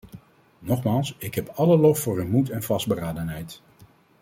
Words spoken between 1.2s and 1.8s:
heb alle